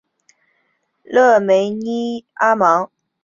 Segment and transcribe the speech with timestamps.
[1.03, 2.89] 勒梅斯尼阿芒。